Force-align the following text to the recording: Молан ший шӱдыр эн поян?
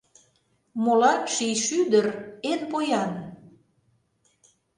Молан 0.83 1.21
ший 1.33 1.55
шӱдыр 1.65 2.05
эн 2.51 2.61
поян? 2.71 3.11